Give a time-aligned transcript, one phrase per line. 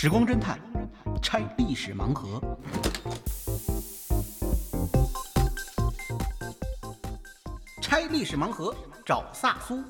[0.00, 0.56] 时光侦探
[1.20, 2.40] 拆历史盲盒。
[7.82, 8.72] 拆历史盲盒，
[9.04, 9.82] 找萨苏。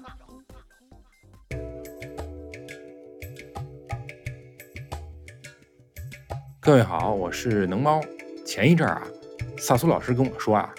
[6.58, 8.00] 各位好，我是能猫。
[8.46, 9.02] 前一阵儿啊，
[9.58, 10.72] 萨苏老师跟我说啊，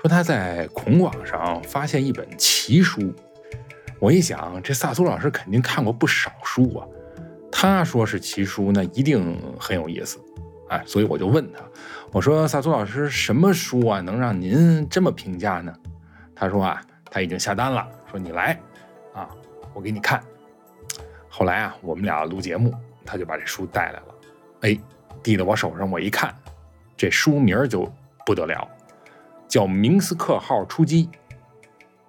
[0.00, 3.12] 说他在孔网上发现一本奇书。
[4.00, 6.88] 我一想，这萨苏老师肯定看过不少书啊。
[7.62, 10.18] 他说是奇书，那一定很有意思，
[10.68, 11.60] 哎，所以我就问他，
[12.10, 15.72] 我说萨苏老师，什么书啊能让您这么评价呢？
[16.34, 18.60] 他说啊，他已经下单了，说你来，
[19.14, 19.28] 啊，
[19.74, 20.20] 我给你看。
[21.28, 22.74] 后来啊，我们俩录节目，
[23.06, 24.14] 他就把这书带来了，
[24.62, 24.76] 哎，
[25.22, 26.34] 递到我手上，我一看，
[26.96, 27.88] 这书名就
[28.26, 28.68] 不得了，
[29.46, 31.06] 叫《明斯克号出击》。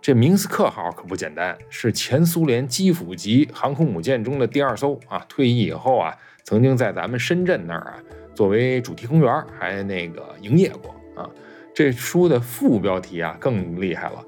[0.04, 5.26] 这明斯克号可不简单，是前苏联基辅级航空母舰中的第二艘啊。
[5.30, 6.14] 退役以后啊，
[6.44, 8.04] 曾经在咱们深圳那儿啊，
[8.36, 11.30] 作为主题公园还那个营业过啊。
[11.74, 14.26] 这书的副标题啊更厉害了，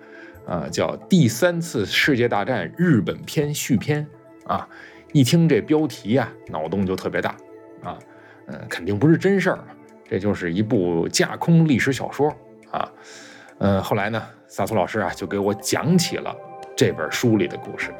[0.47, 4.07] 啊，叫《第三次世界大战日本篇续篇》
[4.49, 4.65] 啊。
[5.11, 7.35] 一听这标题呀，脑洞就特别大
[7.83, 7.99] 啊。
[8.47, 9.59] 嗯，肯定不是真事儿，
[10.09, 12.33] 这就是一部架空历史小说
[12.71, 12.89] 啊。
[13.59, 14.21] 嗯，后来呢？
[14.47, 16.35] 萨苏老师啊，就给我讲起了
[16.75, 17.93] 这本书里的故事。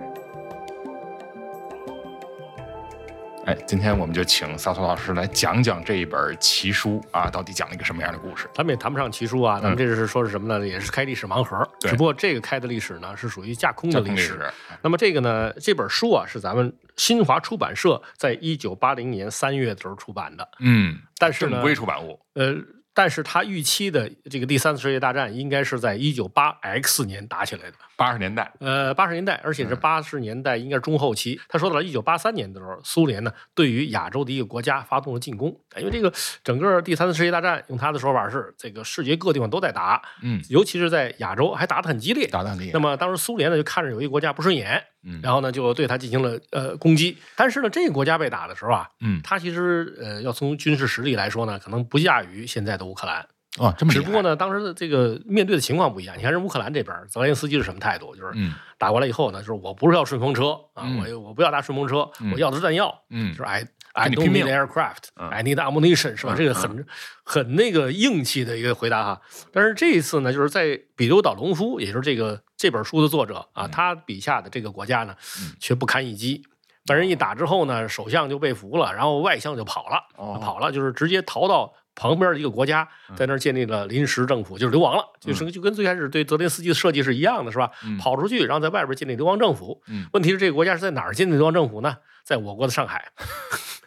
[3.46, 8.50] 哎，今天我们就请萨苏老师来讲讲这一本奇书啊，到底讲了一个什么样的故事？
[8.54, 10.68] 咱们也谈不上奇书啊，咱们这是说是什么呢？
[10.68, 14.40] 也是开历史盲盒，只不过这个开的历史呢是属于架空的历史。
[14.82, 20.48] 那么这个呢，这本书啊是咱们新华出版社在一九八零年三月的时候出版的。
[20.60, 22.20] 嗯，但是正规出版物。
[22.34, 22.56] 呃。
[22.96, 31.40] 但是他预期的这个第三次世界大战应该是在一九八 X 年打起来的，八十年代，呃，八十年代，而且是八十年代应该是中后期。
[31.48, 36.12] 他说到了一九八三年的时候，苏联呢对于亚洲的一个国家发动了进攻，因为这个
[36.44, 42.72] 整个第三次世界大战，用他的说法是这个世界各地方都在打，嗯，尤其是在亚洲还打得很激烈，打得很厉害。
[42.74, 44.84] 那么当时苏联呢就看着有一个国家不顺眼。
[45.08, 47.16] 嗯然后呢，就对他进行了呃攻击。
[47.36, 53.24] 但是呢，这个国家被打的时候啊，嗯，他其实呃要从军事实力来说呢，可能不亚于现在的乌克兰
[53.60, 53.74] 啊。
[53.78, 56.18] 这么只不过呢，当时的这个面对的情况不一样。
[56.18, 58.16] 你看人乌克兰这边，泽连斯基是什么态度？
[58.16, 58.34] 就是
[58.78, 66.36] 打过来以后呢，就是我不是要顺风车啊，我我不要搭顺风车，我要的是弹药，嗯，就是 I I don't need aircraft，I need ammunition，是吧？
[66.36, 66.86] 这个很
[67.24, 69.22] 很那个硬气的一个回答哈。
[69.54, 72.42] 但是这一次呢，就是在比留岛隆夫，也就是这个。
[72.58, 75.14] 这本书的作者啊，他笔下的这个国家呢，
[75.60, 76.42] 却不堪一击。
[76.86, 87.72] 被人一打之后呢，首相就被俘了，然后外相就跑了，跑了就是直接逃到旁边的一个国家，在那儿建立了临时政府，就是流亡了，就是就跟最开始对泽连斯基的设计是一样的，是吧？
[88.00, 89.82] 跑出去，然后在外边建立流亡政府。
[90.14, 91.98] 问题是这个国家是在哪儿建立流亡政府呢？
[92.24, 93.12] 在我国的上海。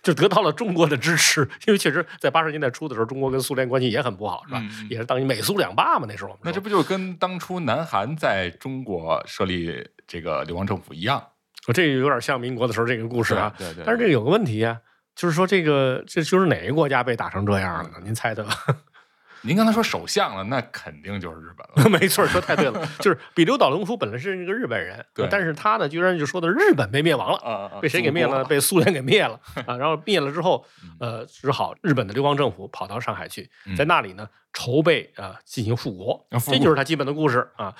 [0.00, 4.62] 就得到了中国的支持，因为确实在八十年代初的时候，中国跟苏联关系也很不好，是吧？
[4.88, 6.38] 也是当于美苏两霸嘛，那时候。
[6.42, 11.22] 那这不就跟当初南韩在中国设立这个流亡政府一样？
[11.66, 13.52] 我这有点像民国的时候这个故事啊。
[13.58, 13.84] 对对。
[13.84, 14.80] 但是这个有个问题啊，
[15.18, 17.96] 就是说这个这就是哪个国家被打成这样了呢？
[18.04, 18.46] 您猜的？
[19.42, 21.90] 您刚才说首相了，那肯定就是日本了。
[21.90, 22.88] 没错，说太对了。
[23.00, 28.44] 就是比留岛龙夫本来是一个日本人，对，但是他呢，居然就说的日本被灭亡了，被谁给灭了？
[28.44, 29.76] 被苏联给灭了 啊！
[29.76, 30.64] 然后灭了之后，
[31.00, 37.74] 呃，只好日本的流亡政府跑到上海去，在那里呢筹备啊进行复国，这就是他基本的故事啊。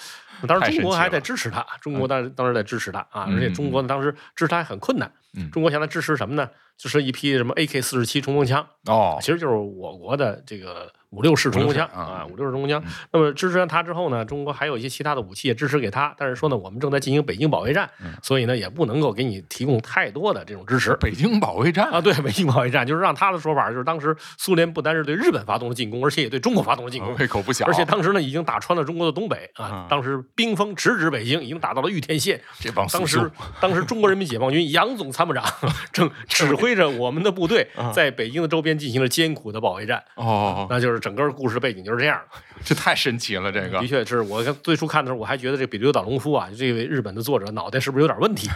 [0.47, 5.11] 当时中国还在支持他，中国当时当时在支持他啊，而且中国呢当时支持他很困难。
[5.53, 6.51] 中国现在支持什么呢？
[6.77, 10.93] 就是一批什么 AK 四十七冲锋枪哦，其实就是我国的这个。
[11.11, 12.83] 五六式冲锋枪啊，五六式冲锋枪。
[13.13, 16.15] 那么支持完他之后呢，中国还有一些其他的武器也支持给他。
[16.19, 17.89] 但是说呢，我们正在进行北京保卫战，
[18.23, 20.95] 所以呢，也不能够给你提供太多的这种支持。
[21.01, 27.65] 北京保卫战啊，对，北京保卫战就是让他的说法，就是当时苏联不单是对日本发动了进攻，而且也对中国发动了进攻，胃口不小。
[27.67, 32.39] 而且当时呢，已经打穿了中国的东北啊，当时兵锋直指北京，已经打到了玉田县。
[32.61, 33.31] 这帮当时
[33.61, 35.45] 当时中国人民解放军 杨总参谋长
[35.93, 40.03] 正指挥着我们的部队 在北京的周边进行了艰苦的保卫战。
[40.17, 41.85] 哦，那就是整个故事背景。
[41.85, 42.21] 就是这样，
[42.65, 43.51] 这太神奇了。
[43.51, 48.51] 这个的确是我最初看的时候，我还觉得这比留岛农夫啊，这位日本的作者脑袋是不是有点问题？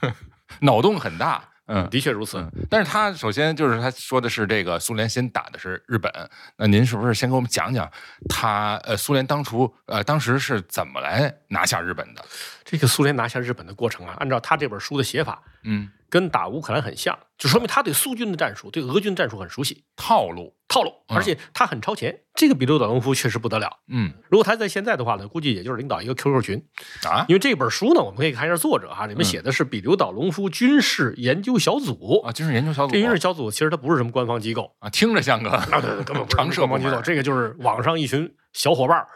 [0.60, 1.42] 脑洞很大。
[1.68, 2.40] 嗯，的确如此。
[2.70, 6.12] 但是他首先就是他说的是这个苏联先打的是日本，
[6.56, 7.90] 那您是不是先给我们讲讲
[8.28, 12.24] 他呃苏联当初呃当时是怎么来拿下日本的？
[12.66, 15.88] 这个苏联拿下日本的过程啊，按照他这本书的写法，嗯。
[16.08, 22.16] 跟打乌克兰很像，就说明他对苏军的战术、对俄军战术很熟悉，套路套路，而且他很超前。
[22.32, 23.78] 这个彼得·岛农夫确实不得了。
[23.88, 26.64] 嗯，如果他在现在的话呢，估计也就是领导一个 QQ 群
[27.02, 27.26] 啊。
[27.28, 32.92] 因为这本书呢，我们可以看一下作者哈，里面写的是彼得·岛农夫军事研究小组啊，军事研究小组。
[32.92, 37.02] 这军事小组其实它不是什么官方机构啊，听着像个啊，对对，根本不是常设官方机构。
[37.02, 39.06] 这个就是网上一群小伙伴儿，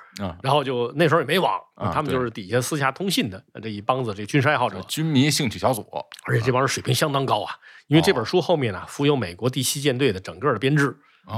[0.42, 1.58] 然后就那时候也没网，
[1.92, 5.86] 他们就是底下私下通信的这一帮子这军事爱好者、军迷兴趣小组，
[6.26, 7.54] 而且这帮人水平相当高啊。
[7.86, 10.94] 因为这本书后面呢附有美国第七舰队的整个的编制。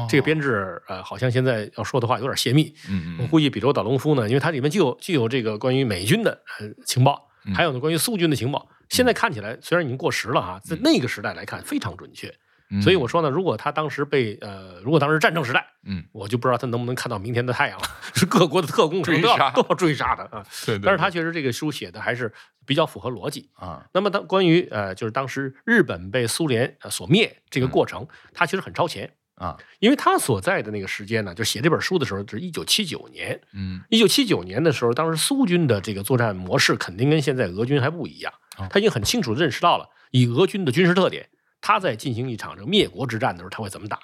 [0.08, 2.74] 这个编制，呃，好像现在要说的话有点泄密。
[2.88, 8.66] 嗯我估计彼得·岛隆夫呢，因为它里面既有既有这个关于美军的呃情报，还有呢关于苏军的情报。
[8.88, 12.34] 现在看起来虽然已经过时了哈，在那个时代来看非常准确。
[12.80, 17.84] 所以我说呢，如果他当时被呃，如果当时战争时代，嗯，我就不知道他能不能看到明天的太阳了。
[18.14, 20.46] 是各国的特工追杀 都要追杀他啊。
[20.64, 20.78] 对。
[20.78, 22.32] 但是他确实这个书写的还是
[22.64, 23.84] 比较符合逻辑啊。
[23.92, 29.12] 那么当关于呃，就是当时日本被苏联所灭这个过程，他其实很超前。
[29.36, 33.40] 啊，因为他所在的那个时间呢，就写这本书的时候是一九七九年。
[33.54, 38.32] 嗯，一九七九年的时候，当时苏军的这个作战模式肯定跟现在俄军还不一样。
[38.70, 41.28] 他已经很清楚认识到了，以俄军的军事特点，
[41.62, 43.98] 他在进行一场这个灭国之战的时候，他会怎么打。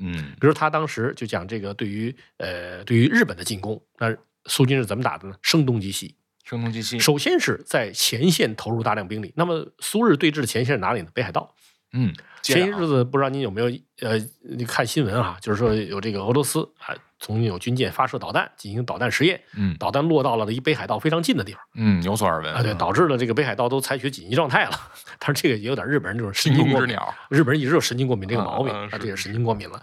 [0.00, 4.12] 嗯，比如他当时就讲这个对于呃对于日本的进攻，那
[4.46, 5.36] 苏军是怎么打的呢？
[5.42, 6.16] 声东击西。
[6.42, 6.98] 声东击西。
[6.98, 9.32] 首先是在前线投入大量兵力。
[9.36, 11.08] 那么苏日对峙的前线是哪里呢？
[11.14, 11.54] 北海道。
[11.92, 12.12] 嗯。
[12.42, 13.68] 前些日子不知道您有没有
[14.00, 16.90] 呃，你看新闻啊，就是说有这个俄罗斯啊，
[17.20, 24.72] 曾经有军舰发射导弹进行导弹实验，嗯，导弹落到了离北海道非常近的地方，嗯，有所耳闻啊，对，导致了这个北海道都采取紧急状态了。
[25.20, 26.96] 但是这个也有点日本人这种神经过敏，
[27.30, 29.80] 日本人一直有神经过敏这个毛病，啊，这也神经过敏了。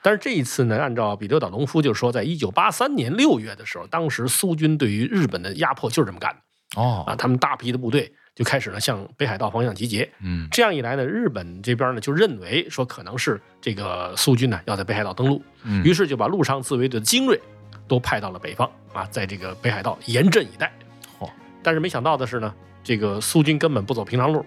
[0.00, 8.10] 但是这一次呢，按照彼得·岛农夫就是说，在一九八三年六月的时候，当时苏军对于日本的压迫就是这么干的，哦，啊，他们大批的部队。
[8.38, 17.36] 就开始呢向北海道方向集结，嗯，这样一来呢，日本这边呢就认为说可能是这个苏军呢要在北海道登陆，嗯，于是就把陆上自卫队的精锐
[17.88, 20.72] 都派到了北方啊，在这个北海道严阵以待。
[21.18, 21.28] 嚯！
[21.64, 22.54] 但是没想到的是呢，
[22.84, 24.46] 这个苏军根本不走平常路，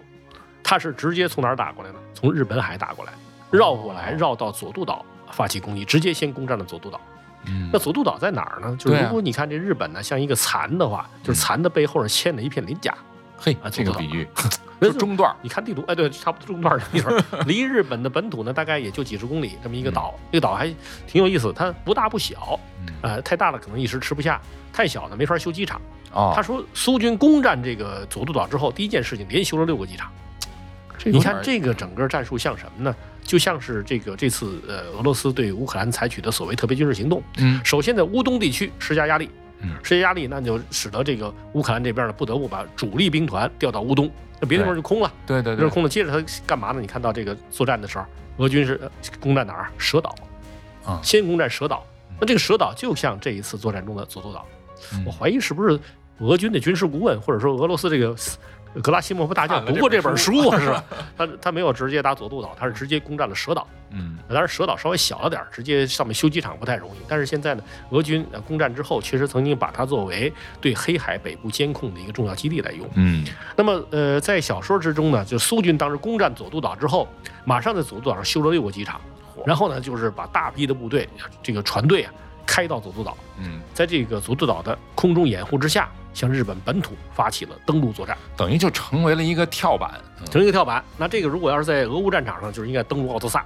[0.63, 1.99] 他是直接从哪儿打过来呢？
[2.13, 3.11] 从日本海打过来，
[3.51, 7.01] 绕过来，绕到佐渡岛发起攻击，直接先攻占了佐渡岛。
[7.45, 8.73] 嗯，那佐渡岛在哪儿呢？
[8.79, 12.95] 就是如果你看这日本呢，像一个蚕的话，就是蚕的背后是嵌了一片鳞甲。
[13.43, 14.27] 嘿，啊，这个比喻，
[14.79, 17.11] 就中段你看地图，哎，对，差不多中段的地方，
[17.47, 20.13] 离日本的本土呢，大概也就几十公里，这么一个岛。
[20.31, 20.67] 这个岛还
[21.07, 22.59] 挺有意思，它不大不小，
[23.01, 24.39] 呃，太大了可能一时吃不下，
[24.71, 25.81] 太小呢没法修机场。
[26.13, 30.11] 哦，他说苏军攻占这个佐渡岛之后，第一件事情连修了六个机场。
[31.03, 32.95] 你看这个整个战术像什么呢？
[33.23, 37.23] 就像是这个这次呃俄罗斯对乌克兰采取的所谓特别军事行动。
[37.37, 39.27] 嗯，首先在乌东地区施加压力。
[39.61, 44.09] 嗯，施加压力，那就使得这个乌克兰这边呢不得不把主力兵团调到乌东，
[44.39, 45.11] 那别的地方就空了。
[45.25, 45.89] 对对对，就空了。
[45.89, 46.81] 接着他干嘛呢？
[46.81, 48.05] 你看到这个作战的时候，
[48.37, 48.79] 俄军是
[49.19, 49.69] 攻占哪儿？
[49.77, 50.15] 蛇岛
[50.85, 51.85] 啊，先攻占蛇岛。
[52.19, 54.45] 那这个蛇岛就像这一次作战中的佐渡岛，
[55.05, 55.79] 我怀疑是不是
[56.19, 58.15] 俄军的军事顾问，或者说俄罗斯这个。
[58.81, 60.83] 格拉西莫夫大将读过这本书 是吧？
[61.17, 63.67] 他他没有直接打佐渡岛，他是直接攻占了蛇岛。
[63.89, 66.99] 嗯，当然蛇岛稍微小了点，直接上面修机场不太容易。
[67.07, 70.31] 但是现在呢，俄军攻占之后，确实曾经把它作为
[70.61, 72.89] 对黑海北部监控的一个重要基地来用。
[72.95, 73.25] 嗯，
[73.57, 77.05] 那么呃，在小说之中呢，就苏军当时攻占佐渡岛之后，
[77.43, 79.01] 马上在佐渡岛上修了六个机场，
[79.45, 81.09] 然后呢，就是把大批的部队，
[81.43, 82.13] 这个船队啊，
[82.45, 83.17] 开到佐渡岛。
[83.39, 85.91] 嗯，在这个佐渡岛的空中掩护之下。
[86.13, 89.99] 向日本本土发起了登陆作战，等于就成为了一个跳板，
[90.29, 90.83] 成为一个跳板。
[90.97, 93.45] 那这个如果要是在俄乌战场上，就是应该登陆奥德萨，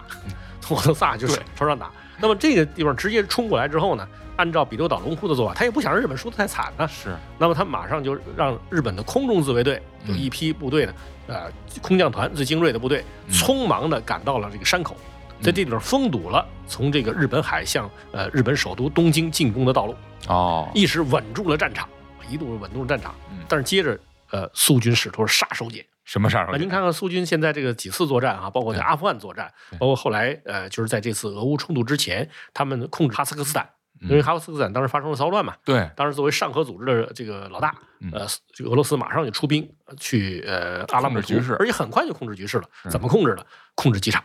[0.62, 1.92] 从 奥德萨就是朝上打。
[2.18, 4.08] 那么这个地方直接冲过来之后呢，
[4.38, 6.88] 按照比留岛龙夫的做法，他也不想让日本输得太惨呢。
[6.88, 7.16] 是。
[7.38, 10.94] 那么他马上就让日本的空中自卫队有一批部队呢，
[11.28, 14.96] 呃，空降团最精锐的部队，匆忙的赶到了这个山口，
[15.42, 19.96] 在这地方封堵了从这个日本海向呃日本首都东京进攻的道路。
[20.28, 21.88] 哦，一时稳住了战场。
[22.30, 23.14] 一度稳住了战场，
[23.48, 24.00] 但是接着，
[24.32, 25.86] 呃，苏军使出杀手锏。
[26.04, 26.58] 什么杀手锏？
[26.60, 33.68] 您看看苏军现在这个几次作战啊，包括在阿富汗作战，包括后来，呃，就是在这次俄乌冲突之前，他们控制哈萨克斯坦，
[34.02, 35.56] 因为哈萨克斯坦当时发生了骚乱嘛。
[35.64, 37.76] 对，当时作为上合组织的这个老大，
[38.14, 39.68] 呃，这个俄罗斯马上就出兵
[40.00, 42.70] 去呃阿拉木图，而且很快就控制局势了。
[42.90, 43.46] 怎么控制的？
[43.74, 44.24] 控制机场，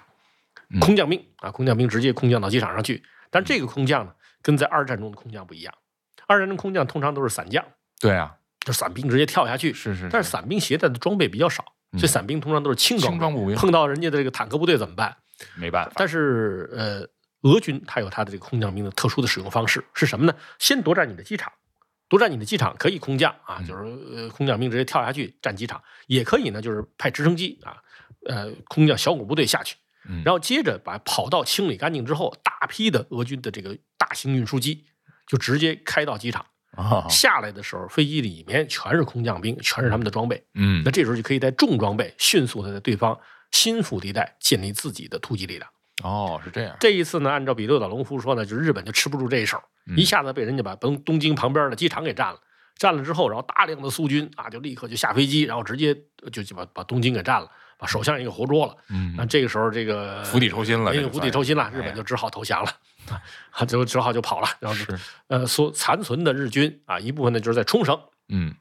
[0.81, 3.03] 空降兵啊，空降兵直接空降到机场上去。
[3.31, 5.73] 但这个空降呢，跟在二战中的空降不一样。
[6.27, 7.65] 二战中空降通常都是散将。
[8.01, 10.09] 对啊，就伞兵直接跳下去，是是。
[10.11, 13.55] 但是伞兵携带的装备比较少，所以伞兵通常都是轻装步兵。
[13.55, 15.17] 碰到人家的这个坦克部队怎么办？
[15.55, 15.93] 没办法。
[15.95, 17.07] 但是呃，
[17.43, 20.35] 俄军他有他的这个空降兵的特殊的使用方式，是什么呢？
[20.59, 21.53] 先夺占你的机场，
[22.09, 23.83] 夺占你的机场可以空降啊，就是
[24.15, 27.77] 呃空降兵直接跳下去占机场，也可以呢，就是派直升机啊，
[28.27, 29.77] 呃空降小股部队下去，
[30.09, 34.85] 嗯然后接着把跑道清理干净之后，大批的俄军的这个大型运输机
[35.27, 36.45] 就直接开到机场。
[36.77, 40.43] 啊，下来的时候，飞机里面全是空降兵，全是他们的装备。
[40.55, 43.19] 嗯那这时候就可以带重装备迅速的在对方
[43.51, 45.71] 心腹地带建立自己的突击力量。
[46.03, 52.41] 哦，是这样，这一次呢，按照比六岛隆夫说呢，就是日本就吃不住这一手，嗯一下子被人家把东东京旁边的机场给占了。
[52.77, 55.95] 占了之后，然后大量的苏军啊，就立刻就下飞机，然后直接
[56.33, 58.77] 就就把把东京给占了，把首相也给活捉了。
[58.91, 62.71] 嗯那这个时候，这个釜底抽薪了因为釜底抽薪了，哎日本就只好投降了，
[63.51, 64.49] 啊，就只好就跑了。
[64.61, 64.87] 然后是
[65.29, 68.55] 呃，所残存的日军啊，一部分呢就是在冲绳，嗯，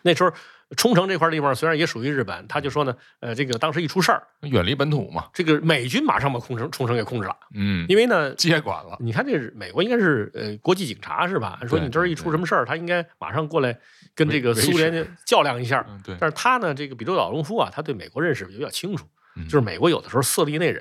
[0.00, 0.32] 那时候
[0.76, 8.34] 冲绳这块地方虽然也属于日本，他就说呢，呃，这个当时一出事儿，远离本土嘛，这个美军马上把冲绳冲绳给控制了，嗯，因为呢。
[8.34, 11.58] 接管了，你看，这是美国应该是呃国际警察是吧？
[11.60, 13.78] 按说你这儿一出什么事儿，他应该马上过来
[14.14, 15.84] 跟这个苏联较量一下。
[15.88, 20.80] 嗯，对，但是他呢，这个比州岛隆夫啊，他对美国认识比较清楚，嗯就是美国有的时候色厉内荏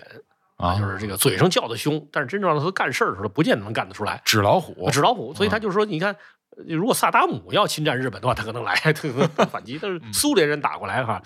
[0.57, 4.21] 啊就是这个嘴上叫的凶，但是真正让他干事儿的时候，不见得能干得出来。
[4.23, 6.17] 纸老虎，纸老虎，所以他就说，你看，呃
[6.67, 9.77] 如果萨达姆要侵占日本的话，他可能来， 他可能反击。
[9.81, 11.21] 但是苏联人打过来哈，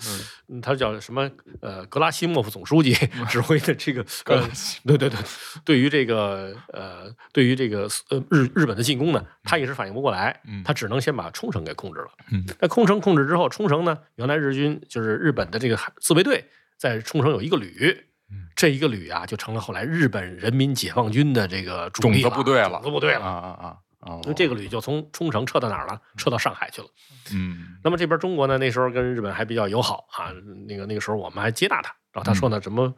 [0.48, 1.30] 嗯他叫什么？
[1.60, 2.94] 呃，格拉西莫夫总书记
[3.28, 4.48] 指挥的这个 呃
[4.84, 5.18] 对对对，
[5.64, 12.08] 对于这个呃，对于这个呃日日本的进攻呢，他也是反应不过来嗯，他只能先把冲绳给控制了。
[12.30, 16.44] 嗯那空城控制之后，冲绳呢，原来日军就是日本的这个海自卫队
[16.78, 23.20] 在冲绳有一个旅嗯，这一个旅啊，就成了后来日本人民解放军的这个主力部队了种子部队了。
[23.20, 23.76] 啊啊啊
[24.06, 26.00] 啊，因为这个旅就从冲绳撤到哪儿了？
[26.16, 26.88] 撤到上海去了。
[27.32, 30.32] 嗯那么这边中国呢，那时候跟日本还比较友好啊，
[30.68, 32.94] 那个那个时候我们还接纳他，然后他说呢，什么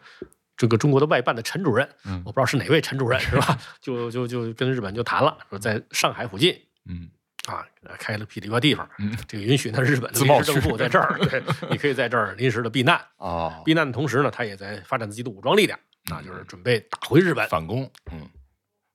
[0.56, 3.58] 这个中国的外办的陈主任，嗯我不知道是哪位陈主任是吧？
[3.80, 6.54] 就就就跟日本就谈了，说在上海附近
[6.86, 7.08] 嗯
[7.46, 7.64] 啊
[7.98, 13.00] 开了辟了一块地方，嗯这个允许呢日本 的贸临时政府在这儿，对，你可以在这儿临时的避难。
[13.16, 15.78] 哦，避难的同时呢，他也在发展自己的武装力量
[16.10, 17.48] 啊，就是准备打回日本。
[17.48, 18.28] 反攻，嗯。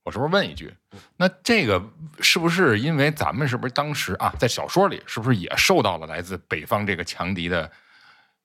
[0.03, 0.74] 我是不是问一句？
[1.17, 1.81] 那这个
[2.19, 7.72] 是不是因为咱们是不是当时啊，在小说里是不是也受到了来自北方这个强敌的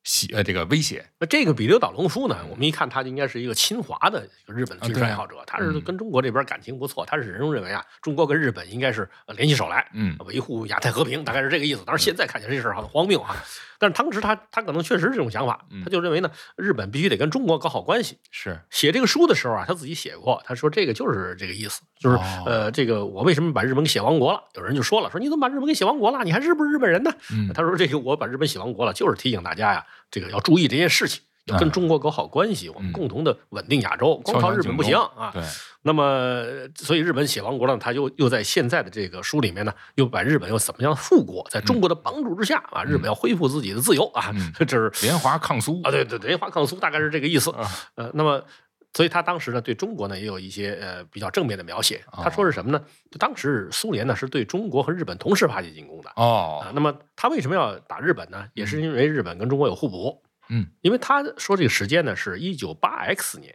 [0.05, 1.05] 袭呃这个威胁？
[1.19, 11.83] 那这个比留岛隆夫呢，我们一看他就应该是一个侵华的日本的军事爱好者，他是嗯跟中国这边感情不错，他是始终认为啊，中国跟日本应该是呃联起手来，嗯维护亚太和平，大概是这个意思。
[11.85, 13.37] 当然现在看起来这事儿很荒谬啊，
[13.79, 18.19] 但是当时他他可能确实是这种想法，嗯他就认为呢，日本必须得跟中国搞好关系。
[18.31, 24.41] 是写这个书的时候啊，他自己写过，他说这个就是这个意思，就是、哦呃，这个我为什么把日本给写亡国了？
[24.55, 26.25] 有人就说了，说你怎么把日本给写亡国了？
[26.25, 27.11] 你还是不是日本人呢？
[27.33, 35.31] 嗯他说这个我把日本写亡国了，就是提醒大家呀，这个要注意这件事情，要跟啊中国搞好关系，我们嗯共同的稳定亚洲，光靠日本不行啊。
[35.33, 35.43] 对，
[35.83, 47.51] 那么，所以日本写亡国呢，他又又在现在的这个书里面呢，又把日本又怎么样复国，在中国的帮助之下啊，日本要恢复自己的自由啊，嗯 这是联华抗苏啊，对对，联华抗苏大概是这个意思。
[47.53, 48.43] 啊呃，那么，
[48.95, 52.03] 所以他当时呢，对中国呢也有一些呃比较正面的描写。
[52.13, 52.83] 哦他说是什么呢？
[53.11, 56.11] 就当时苏联呢是对中国和日本同时发起进攻的。
[56.17, 58.49] 哦啊，那么他为什么要打日本呢？
[58.55, 60.23] 也是因为日本跟中国有互补。
[60.49, 63.55] 嗯，因为他说这个时间呢是一九八 X 年，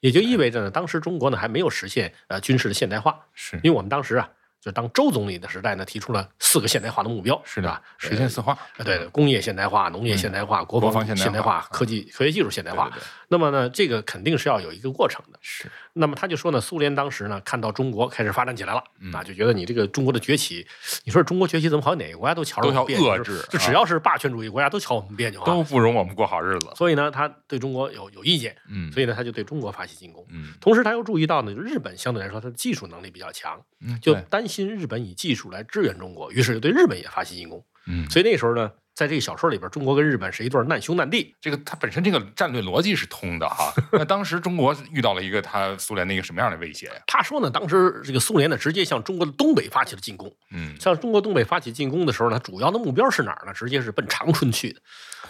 [0.00, 3.18] 也就意味着呢，当时中国呢还没有实现呃军事的现代化。
[3.32, 4.28] 是因为我们当时啊，
[4.66, 12.90] 就当周总理的时代呢，提出了四个现代化的目标，是的吧？，实现四化呃对对，工业现代化、农业现代化、国国防防现代化化、科技科学技术现代化
[13.28, 15.38] 那么呢，这个肯定是要有一个过程的。
[15.40, 20.66] 是那么他就说呢，苏联当时呢看到中国开始发展起来了，嗯啊，就觉得你这个中国的崛起，
[21.04, 25.46] 你说中国崛起怎么好像哪个国家都瞧着要别扭遏制就只要是霸权主义国家都瞧我们别扭啊。
[25.46, 26.68] 都不容我们过好日子。
[26.74, 30.26] 所以呢，他对中国有有意见，嗯，所以呢，他就对中国发起进攻。
[30.30, 37.64] 嗯同时，他又注意到呢，就日本相对来说，它的技术能力比较强，嗯就担心日本以技术来支援中国，于是就对日本也发起进攻。
[37.88, 41.34] 嗯，所以那时候呢，在这个小说里边，中国跟日本是一对难兄难弟。
[41.40, 43.72] 这个它本身这个战略逻辑是通的哈。
[43.92, 46.94] 那当时中国遇到了一个他苏联的一个什么样的威胁呀？
[47.06, 50.34] 他说呢，当时这个苏联呢，直接向中国的东北发起了进攻。
[50.50, 53.52] 嗯，向中国东北发起进攻的时候呢，主要的目标是哪儿呢？
[53.52, 54.80] 直接是奔长春去的。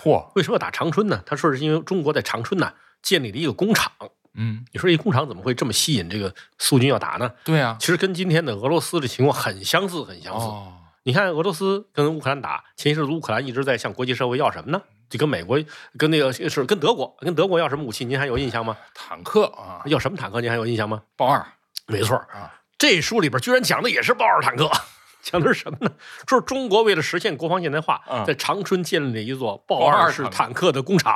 [0.02, 1.23] 嚯，为什么要打长春呢？
[1.26, 3.92] 他说是因为中国在长春呢建立了一个工厂。
[4.36, 7.30] 嗯，你说一工厂怎么会这么吸引这个苏军要打呢？
[7.44, 10.46] 对啊，其实跟今天的俄罗斯的情况很相似，很相似。
[10.46, 10.72] 哦，
[11.04, 14.80] 你看俄罗斯跟乌克兰打，前一阵子乌克兰一直在向国际社会要什么呢？
[15.08, 15.56] 就跟美国、
[15.96, 18.04] 跟那个是跟德国、跟德国要什么武器？
[18.04, 18.76] 您还有印象吗？
[18.92, 20.40] 坦克啊，要什么坦克？
[20.40, 21.00] 您还有印象吗？
[21.16, 21.46] 豹二
[21.86, 24.68] 没错，啊，这书里边居然讲的也是豹二坦克，
[25.22, 25.92] 讲的是什么呢？
[26.26, 31.14] 说中国为了实现国防现代化，嗯在长春建立了一座豹二式坦克的工厂。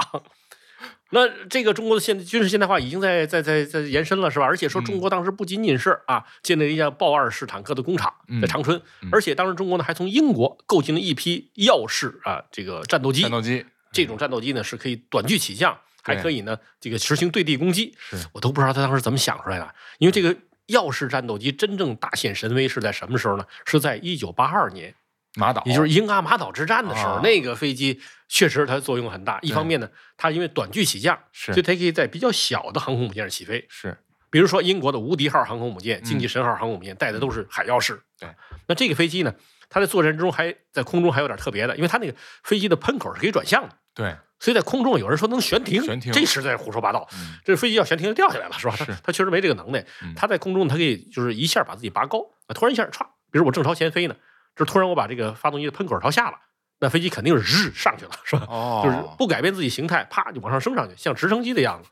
[1.10, 4.44] 那这个中国的现军事现代化已经在在在在延伸了，是吧？
[4.44, 17.94] 而且说中国当时不仅仅是啊建立了一架豹二式坦克的工厂嗯在长春，而且当时中国呢还从英国购进了一批耀式啊这个战斗机战，斗机，这种战斗机呢是可以短距起降，还可以呢这个实行对地攻击。
[17.98, 20.36] 是我都不知道他当时怎么想出来的，因为这个
[20.66, 23.44] 耀式战斗机真正大显神威是在什么时候呢？
[23.66, 24.94] 是在一九八二年，
[25.36, 29.38] 马岛，也就是英阿马岛之战的时候，啊那个飞机确实它作用很大。
[29.42, 33.64] 一方面呢，它因为短距起降，是所以它可以在比较小的航空母舰上起飞。
[33.68, 33.96] 是
[34.30, 37.94] 比如说英国的无敌号航空母舰、经济神号航空母舰带的都是海耀式。
[37.94, 38.28] 嗯对，
[38.68, 39.34] 那这个飞机呢，
[39.68, 43.74] 它在作战之中还在空中还有点特别的，因为它那个飞机的喷口是可以转向的。
[43.94, 47.08] 对，所以在空中有人说能悬停，悬停这实在是胡说八道。
[47.14, 48.74] 嗯这飞机要悬停就掉下来了，是吧？
[48.78, 50.12] 它是 它确实没这个能耐嗯。
[50.14, 54.14] 它在空中，它可以就是一下把自己拔高，啊突然一下歘，比如我正朝前飞呢，
[54.60, 56.36] 这突然我把这个发动机的喷口朝下了，
[56.80, 58.46] 那飞机肯定是日上去了，是吧？
[58.46, 61.88] 哦，就是不改变自己形态，啪就往上升上去，像直升机的样子。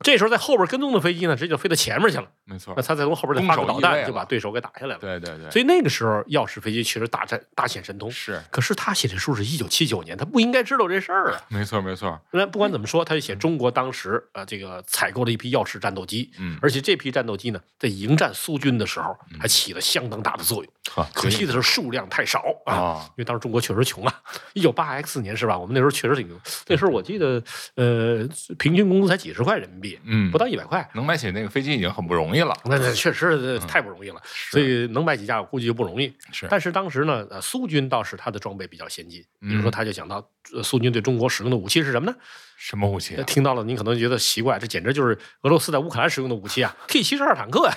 [0.00, 2.28] 这时候在后边跟踪的飞机呢，直接就飞到前面去了。
[2.44, 4.98] 没错那，他再从后边再发个导弹，就把对手给打下来了。
[5.00, 8.10] 对对对，所以那个时候，耀式飞机确实大战大显神通。
[8.10, 11.40] 是可是他写这书是一九七九年，他不应该知道这事儿啊。
[11.48, 20.70] 没错没错，那不管怎么说，他就写中国当时呃这个采购了一批耀式战斗机，嗯，而且这批战斗机呢，在迎战苏军的时候还起了相当大的作用。
[20.94, 24.22] 呵可惜的是数量太少啊，啊，因为当时中国确实穷啊。
[24.54, 25.58] 一九八 X 年是吧？
[25.58, 26.28] 我们那时候确实挺，
[26.66, 27.42] 那时候我记得
[27.74, 28.26] 呃
[28.58, 30.88] 平均工资才几十块人民币，嗯不，到一百块。
[30.94, 36.12] 能买起那个飞机已经很不容易了，那那确实呃太不容易了，所以能买几架我估计就不容易。
[36.32, 42.16] 是，但是当时呢，呃，苏军倒是他的装备比较先进，比如说嗯他就讲到，呃，苏军对中国使用的武器是什么呢？
[42.56, 43.22] 什么武器啊？
[43.24, 47.76] 听到了您可能觉得奇怪，这简直就是俄罗斯在乌克兰使用的武器啊，T 七十二坦克呀、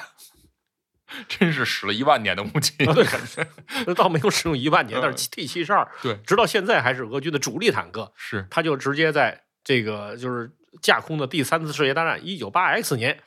[1.28, 3.06] 真是使了一万年的武器，啊，对，
[3.86, 6.18] 那倒没有使用一万年，但是 T 七十二对。
[6.26, 8.48] 直到现在还是俄军的主力坦克，是。
[8.50, 10.52] 他就直接在这个就是
[10.82, 13.20] 架空的第三次世界大战一九八 X 年，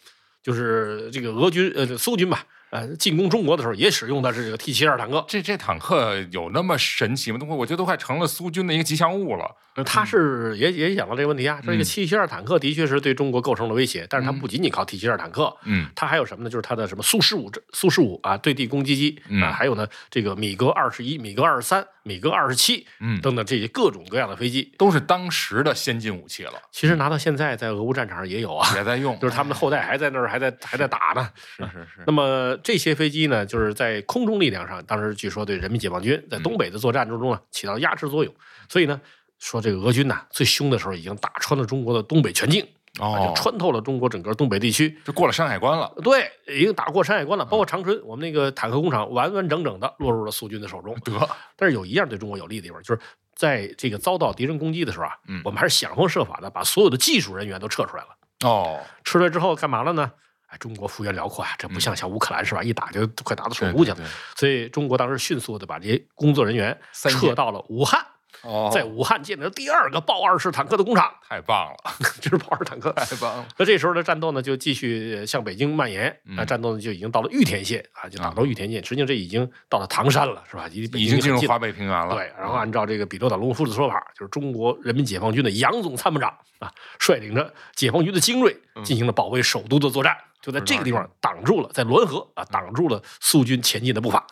[0.43, 5.25] 就是这个俄军呃苏军吧，呃进攻中国的时候也使用的是这个 T 七二坦克。
[5.29, 7.39] 这这坦克有那么神奇吗？
[7.39, 9.45] 都我觉得都快成了苏军的一个吉祥物了。
[9.75, 16.51] 呃他是也也讲到这个问题啊，这个嗯 T 七二坦克的确是对中国构成了威胁，但是它嗯不仅仅靠 T 七二坦克，嗯它还有什么呢？
[16.51, 24.71] 就是它的什么苏十五、苏十五啊，对地攻击机嗯啊，还有呢这个米格二十一、米格二十三、米格二十七嗯，等等这些各种各样的飞机。
[24.77, 31.31] 都是当时的先进武器了，其实拿到现在，在俄乌战场上也有啊，也在用，就是他们的后代还在那儿，还在还在打呢。
[31.57, 38.35] 是是是，那么这些飞机呢，就是在空中力量上，当时据说对人民解放军在东北的作战之中呢，起到压制作用。
[38.69, 39.01] 所以呢，
[39.39, 42.63] 说这个俄军呐最凶的时候，已经打穿了中国的东北全境，
[42.99, 44.99] 啊，哦就，穿透了中国整个东北地区。
[45.05, 50.95] 就过了山海关了，对，已经打过山海关了，包括长春，我们那个坦克工厂完完整整的落入了苏军的手中。
[51.01, 53.01] 得，但是有一样对中国有利的地方，就是
[53.35, 58.09] 在这个遭到敌人攻击的时候啊，嗯我们还是想方设法的把所有的技术人员都撤出来了。
[58.45, 60.11] 哦，撤出来之后干嘛了呢？
[60.53, 62.63] 哎，中国幅员辽阔啊，这不像像乌克兰是吧？
[62.63, 63.97] 一打就快打到首都去了。
[64.37, 68.05] 所以中国当时迅速的把这些工作人员撤到了武汉，
[68.43, 72.93] 哦，在武汉建立了第二个豹二式坦克的工厂，太棒了， 这是豹二坦克。
[72.93, 76.39] 太棒了，那这时候的战斗呢，就继续向北京蔓延，嗯。
[76.39, 80.69] 啊，战斗呢就已经到了玉田县啊，就打到玉田县，实际上这已经到了唐山了，是吧？
[80.71, 88.85] 已已经进入华华北平原了，对，然后按照这个彼得岛龙夫的说法，就是中国人民解放军的杨总参谋长啊，率领着解放军的精锐嗯。
[88.85, 94.27] 进行了保卫首都的作战，就在这个地方挡住了，在滦河啊挡住了苏军前进的步伐。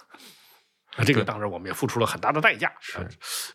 [0.97, 2.71] 啊，这个当然我们也付出了很大的代价。
[2.81, 3.07] 是啊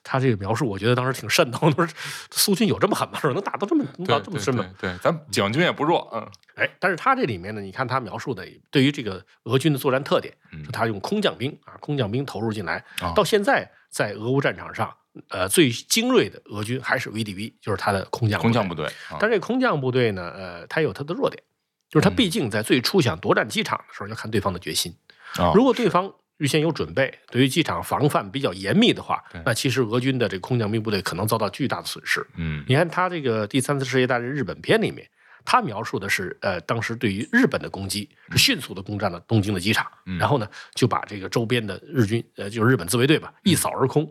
[0.02, 1.70] 他这个描述，我觉得当时挺瘆得慌。
[1.70, 1.94] 他 说
[2.32, 3.20] 苏军有这么狠吗？
[3.20, 4.65] 说 能打到这么能打这么深吗？
[4.80, 14.96] 对对，咱解放军也不弱，嗯哎，但是他这里面呢，你看他描述的对于这个俄军的作战特点，嗯是他用空降兵啊，空降兵投入进来，哦到现在在俄乌战场上，
[15.28, 21.44] 呃，最精锐的俄军还是 VDV，就是他的空降部空降部队，啊但这空降部队呢，呃，它有它的弱点，
[21.89, 24.95] 就是它嗯毕竟在最初想夺占机场的时候，要看对方的决心。
[25.38, 32.26] 哦如果对方预先有准备，对于机场防范比较严密的话，那其实俄军的这个空降兵部队可能遭到巨大的损失。
[32.36, 35.08] 嗯你看他这个第三次世界大战日本篇里面，
[35.45, 44.06] 他描述的是，呃，当时对于日本的攻击是迅速的攻占了东京的机场，嗯然后呢就把这个周边的日军，呃，就是日本自卫队吧，一扫而空。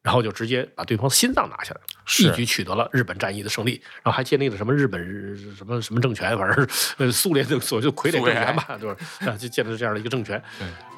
[0.00, 5.00] 然后就直接把对方心脏拿下来了，是一举取得了日本战役的胜利，然后还建立了什么日本
[5.56, 10.42] 什么什么政权，反正是呃苏联的所谓傀儡政权吧，就是啊，就建立了这样的一个政权。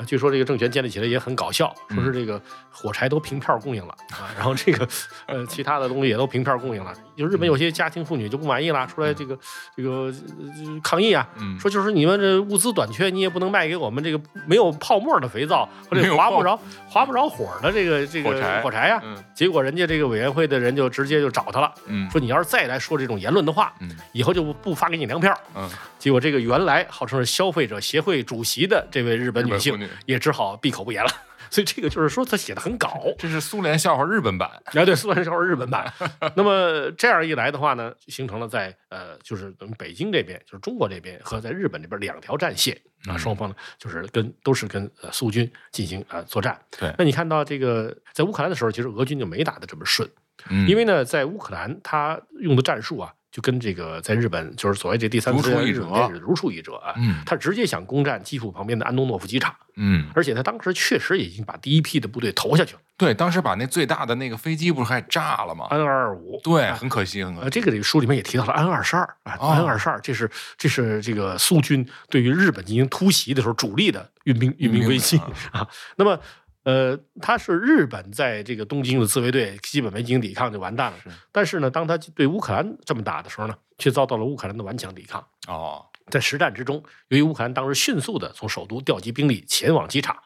[0.06, 4.88] 据说这个政权建立起来也很搞笑，说是这个火柴都凭票供应了啊，然后这个
[5.26, 6.94] 呃其他的东西也都凭票供应了。
[7.16, 9.38] 就日本有些家庭妇女就不满意了，出来这个
[9.76, 11.58] 这个呃抗议啊，嗯。
[11.60, 19.16] 说就是你们这物资短缺，你也不能卖给我们这个没有泡沫的肥皂和这没有泡个划不着划不着火的这个这个火柴呀、嗯。
[19.34, 25.38] 结果人家这个委员会的人就直接就找他了，嗯说你要是再来说这种言论的话，嗯以后就不不发给你粮票。
[25.54, 31.10] 嗯，结果这个原来号称是消费者协会主席的这位日本女性也只好闭口不言了。
[31.50, 33.02] 所以这个就是说他写的很搞。
[33.18, 34.48] 这是苏联笑话日本版。
[34.66, 35.92] 啊，对，苏联笑话日本版。
[36.36, 46.56] 那么这样一来的话呢，形成了在呃，就是咱们北京这边，就是中国这边和在日本这边两条战线啊，双方呢就是跟都是跟呃苏军进行啊作战。
[46.78, 50.08] 对，那你看到这个在乌克兰的时候，其实俄军就没打的这么顺，
[50.48, 56.94] 嗯因为呢，在乌克兰他用的战术啊，就跟这个在日本就是所谓这第三次如出一辙日本如出一辙啊。
[56.96, 66.40] 嗯他直接想攻占基辅旁边的安东诺夫机场，嗯，而且他当时确实已经把第一批的部队投下去了，对，当时把那最大的那个飞机不是还炸了吗？？N 二二五。
[66.42, 67.50] 对，很可惜，很可呃，惜。
[67.50, 75.18] 这个这个书里面也提到了安二十二啊，哦安二十二，这是这是这个苏军对于日本进行突袭的时候主力的运兵运兵飞机
[75.52, 75.66] 啊。
[75.96, 76.18] 那么，
[76.62, 80.98] 呃，他是日本在这个东京的自卫队基本没进行抵抗就完蛋了。
[81.32, 85.26] 但是呢，当他对乌克兰这么打的时候呢，却遭到了乌克兰的顽强抵抗。
[85.48, 90.16] 哦，在实战之中，由于乌克兰当时迅速的从首都调集兵力前往机场，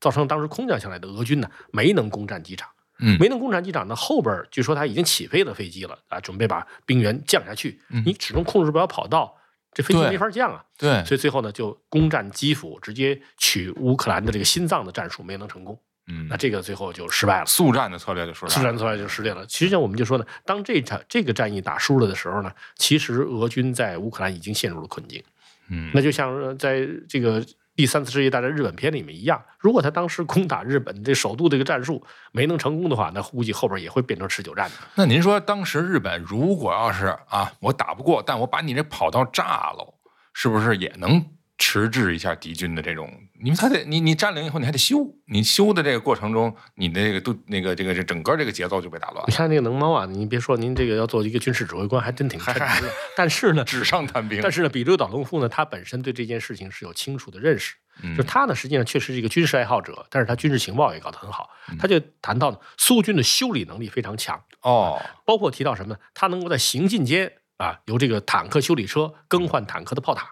[0.00, 2.68] 造成当时空降下来的俄军呢没能攻占机场。
[2.98, 7.80] 嗯没能攻占机场呢，后边据说他已经起飞了飞机了啊，准备把兵员降下去。
[7.90, 9.36] 嗯你始终控制不了跑道，
[9.76, 10.64] 这飞机没法降啊。
[10.78, 15.78] 对，所以最后呢，就攻占基辅，直接取乌克兰的这个心脏的战术没能成功。
[16.08, 17.46] 嗯那，这个最后就失败了。
[17.46, 19.44] 速战的策略就失败了速战策略就失败了。
[19.46, 25.22] 其实上我们就说呢，当这场这个战役打输了的时候呢，其实俄军在乌克兰已经陷入了困境。
[25.68, 27.44] 嗯，那就像在这个
[27.76, 34.76] 第三次世界大战日本片里面一样，如果他当时攻打日本这首都这个战术没能成功的话，那估计后边也会变成持久战的。
[34.94, 39.94] 那您说当时日本如果要是啊，我打不过，但我把你这跑道炸了，
[40.32, 41.22] 是不是也能
[41.58, 43.10] 迟滞一下敌军的这种？
[43.40, 52.90] 因为他得你你占领以后你还得修，你修的这个过程中，你的这个都那个这个这整个这个节奏就被打乱你，看那个能猫啊，您别说您这个要做一个军事指挥官，还真挺称职的。
[53.16, 54.40] 但是呢， 纸上谈兵。
[54.42, 57.74] 但是呢，比留岛隆夫呢，他本身对这件事情是有清楚的认识。
[58.02, 61.48] 嗯就他呢，实际上确实是一个军事爱好者，但是他军事情报也搞得很好。
[61.70, 65.98] 嗯他就谈到呢，苏军的修理能力非常强，哦，包括提到什么呢？
[66.12, 70.30] 他能够在行进间啊，由这个坦克修理车更换坦克的炮塔，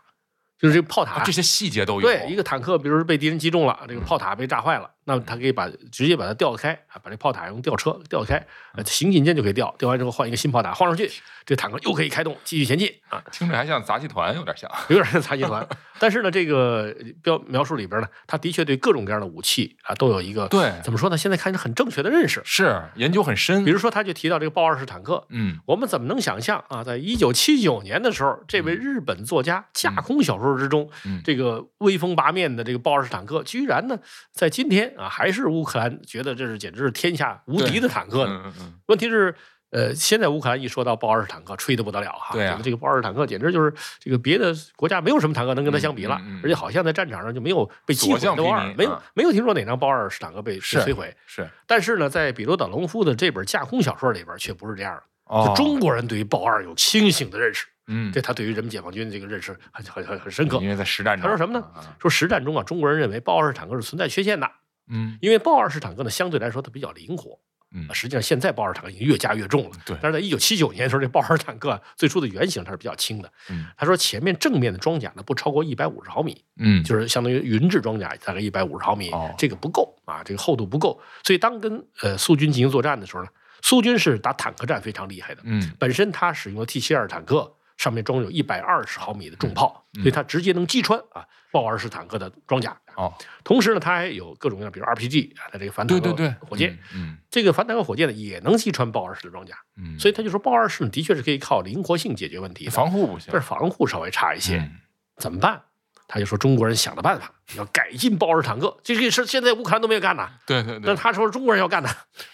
[0.65, 2.09] 就是这个炮塔、啊这些细节都有。
[2.09, 11.11] 对，一个坦克，比如说被敌人击中了，这个炮塔被炸坏了，那么他可以把直接把它吊开啊，把这炮塔用吊车吊开，呃，行进间就可以吊，吊完之后换一个新炮塔放上去，
[11.45, 14.71] 这坦克又可以开动继续前进啊，听着还像杂技团，有点像。
[14.89, 15.67] 有点像杂技团。
[15.99, 21.17] 但是呢，这个标描述里边呢，他的确对各种各样的武器啊都有一个对怎么说呢？
[21.17, 22.43] 现在看是很正确的认识。
[22.45, 23.71] 是研究很深比。
[23.71, 33.99] 如说，他就提到这个豹二式坦克，嗯我们怎么能想象啊，在一九七九年的时候，这位日本作家架空小说之中，嗯这个威风八面的这个豹二式坦克，居然呢，
[34.33, 38.43] 在今天啊，还是乌克兰觉得这是简直是天下无敌的坦克呢？
[38.45, 39.35] 嗯嗯嗯，问题是。
[39.71, 42.33] 呃，现在乌克兰一说到豹二式坦克，吹得不得了哈！
[42.33, 51.13] 对啊觉得这个豹二式坦克简直就是这个别的国家没有什么坦克能跟它相比了，而且好像在战场上就没有被击毁所向披的豹二，没有、啊没有听说哪张豹二式坦克被被是摧毁。
[51.27, 55.03] 是但是呢，在比罗岛隆夫的这本架空小说里边，却不是这样的。
[55.25, 60.69] 哦就，中国人对于豹二有清醒的认识，嗯，这他对于人民解放军这个认识很很很很深刻因。
[60.69, 61.83] 为在实战中，他说什么呢啊？
[61.99, 64.49] 说实战中啊，中国人认为豹二式坦克是存在缺陷的，
[64.89, 67.39] 嗯因为豹二式坦克呢相对来说它比较灵活。
[67.77, 69.77] 嗯啊，实际上现在豹二坦克已经越加越重了。
[69.85, 73.29] 对但是在一九七九年的时候，这豹二坦克啊最初的原型它是比较轻的。
[73.51, 81.01] 嗯他说前面正面的装甲呢不超过一百五十毫米，嗯，就是相当于云质装甲大概一百五十毫米，哦这个不够啊，这个厚度不够。
[81.25, 83.29] 所以当跟呃苏军进行作战的时候呢，
[83.61, 85.43] 苏军是打坦克战非常厉害的。
[85.45, 87.53] 嗯本身它使用了 T 七二坦克，
[87.85, 92.75] 上面装有一百二十毫米的重炮，嗯所以它直接能击穿啊豹二式坦克的装甲。
[92.97, 93.13] 哦，
[93.45, 99.55] 同时呢，它还有各种各样，比如 RPG 啊，它这个反坦克火箭，嗯这个反坦克火箭呢也能击穿豹二式的装甲。
[99.77, 103.29] 嗯，所以他就说豹二式呢的确是可以靠灵活性解决问题，防护不行。
[103.31, 104.81] 但，是防护稍微差一些，嗯。
[105.19, 105.63] 怎么办？
[106.07, 110.29] 他就说中国人想的办法要改进豹二式坦克，这个事现在乌克兰都没有干呢。
[110.47, 111.89] 对对对，但他说中国人要干的，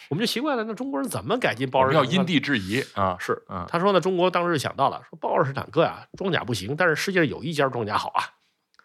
[0.08, 2.08] 我们就奇怪了，那中国人怎么改进豹式坦克呢？
[2.08, 8.24] 们要因地制宜啊，是，嗯他说呢，中国当时就想到了，说豹二式坦克呀，装甲不行，但是世界上有一家装甲好啊，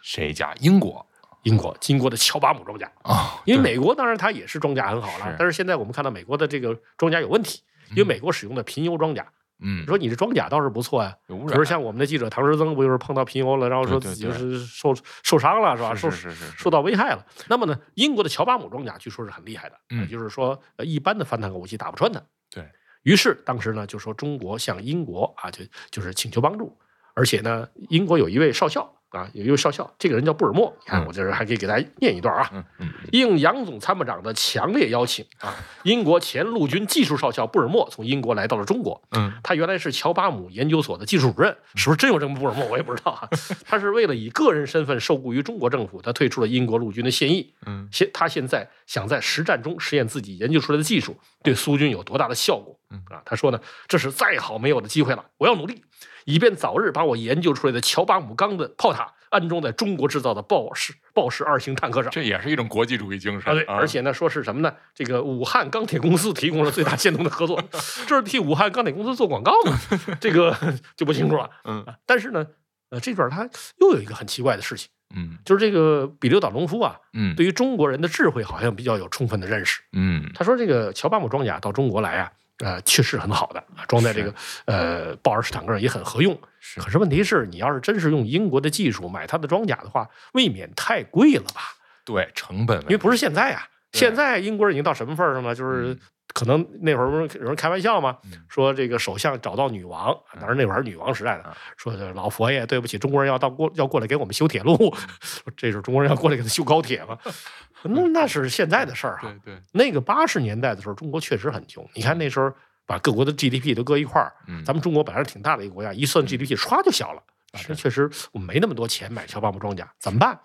[0.02, 1.06] 谁家英国
[1.44, 3.42] 英国英国的乔巴姆装甲，啊？
[3.46, 9.26] 因为美国当然它也是装甲很好了是，但是现在我们看到美国的这个装甲有问题，因为美国使用的贫铀装甲，
[9.60, 15.96] 嗯说你这装甲倒是不错呀，有污染，可是像我们的记者唐时增不就是碰到贫铀了，然后说自己就是受受伤了是吧？
[15.96, 16.12] 受
[16.58, 17.26] 受到危害了。
[17.48, 22.22] 那么呢，英国的乔巴姆装甲据说是很厉害的，嗯呃就是说呃一般的反坦克武器打不穿它。
[22.50, 22.64] 对
[23.04, 26.78] 于是当时呢就说中国向英国啊就就是请求帮助，
[27.14, 32.50] 而且呢英国有一位少校啊有一位少校，这个人叫布尔默，你看嗯我这儿还可以给大家念一段啊。
[32.54, 39.02] 嗯嗯应杨总参谋长的强烈邀请啊，英国前陆军技术少校布尔默从英国来到了中国。
[39.12, 42.66] 嗯他原来是乔巴姆研究所的技术主任，是不是真有这么布尔默？
[42.68, 43.30] 我也不知道啊。
[43.66, 47.54] 他是为了以个人身份受雇于中国政府，他退出了英国陆军的现役。
[47.66, 52.78] 嗯现他现在想在实战中实验自己研究出来的技术对苏军有多大的效果。
[52.92, 55.84] 嗯啊，他说呢，这是再好没有的机会了，我要努力，
[56.26, 62.12] 以便早日把我研究出来的乔巴姆钢的炮塔安装在中国制造的豹式豹式二型坦克上。
[62.12, 63.54] 这也是一种国际主义精神啊！
[63.54, 64.74] 对，而且呢，说是什么呢？
[64.94, 67.62] 这个武汉钢铁公司提供了最大限度的合作，
[68.08, 69.78] 这是替武汉钢铁公司做广告吗？
[70.22, 70.56] 这个
[70.96, 71.50] 就不清楚了。
[71.64, 72.46] 嗯，但是呢，
[72.90, 74.90] 呃，这段他又有一个很奇怪的事情。
[75.16, 79.82] 嗯，就是这个比留岛农夫啊，嗯，对于中国人的智慧好像比较有充分的认识。
[79.94, 84.34] 嗯，他说这个乔巴姆装甲到中国来啊，呃，确实很好的，装在这个
[84.66, 86.38] 呃豹二式坦克上也很合用。
[86.60, 91.62] 是，可是问题是你要是真是用英国的技术买它的装甲的话，未免太贵了吧？
[92.06, 95.54] 对，成本，因为不是现在啊，现在英国人已经到什么份儿上了？
[95.54, 95.98] 就是。
[96.34, 98.18] 可能那会儿不是有人开玩笑吗？
[98.50, 104.94] 说这个首相找到女王，当然那会儿是女王时代的，说老佛爷，对不起，中国人要到过要过来给我们修铁路，
[105.56, 107.18] 这是中国人要过来给他修高铁吗？
[107.84, 109.24] 那那是现在的事儿哈。
[109.44, 111.88] 对对，那个八十年代的时候，中国确实很穷。
[111.94, 112.52] 你看那时候
[112.86, 114.34] 把各国的 GDP 都搁一块儿，
[114.66, 117.22] 咱们中国本来是挺大的一个国家，一算 GDP 唰就小了。
[117.68, 120.40] 这确实我们没那么多钱买乔巴姆装甲，怎么办？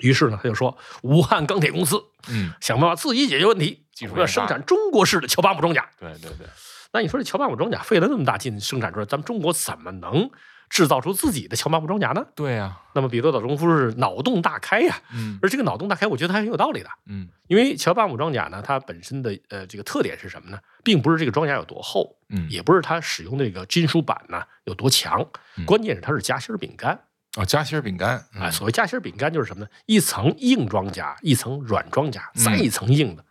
[0.00, 5.88] 于是呢，他就说武汉钢铁公司，嗯，想办法自己解决问题，我们要生产中国式的乔巴姆装甲。
[5.98, 6.46] 对对对，
[6.92, 10.30] 那你说这乔巴姆装甲费了那么大劲生产出来，咱们中国怎么能
[10.70, 12.24] 制造出自己的乔巴姆装甲呢？
[12.34, 12.80] 对呀。
[12.94, 20.58] 那么彼得岛中夫是脑洞大开呀，嗯，而这个脑洞大开，我觉得还很有道理的，嗯，因为乔巴姆装甲呢，它本身的呃这个特点是什么呢？
[20.82, 25.24] 并不是这个装甲有多厚，嗯，也不是它使用的这个金属板呢有多强，
[25.66, 26.98] 关键是它是夹心饼干。
[27.36, 29.70] 哦，夹心饼干啊，所谓夹心饼干就是什么呢？
[29.86, 33.24] 一层硬装甲，一层软装甲，再一层硬的，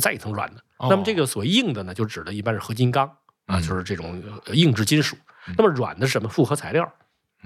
[0.00, 0.62] 再一层软的。
[0.90, 3.08] 那么这个所谓硬的呢，就指的一般是合金钢
[3.46, 4.20] 啊，就是这种
[4.52, 5.16] 硬质金属。
[5.56, 6.28] 那么软的是什么？
[6.28, 6.92] 复合材料。